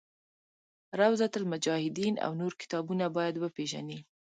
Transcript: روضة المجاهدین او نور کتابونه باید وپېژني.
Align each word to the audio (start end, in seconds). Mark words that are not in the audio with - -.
روضة 0.99 1.31
المجاهدین 1.37 2.15
او 2.25 2.31
نور 2.39 2.53
کتابونه 2.61 3.05
باید 3.15 3.35
وپېژني. 3.37 3.99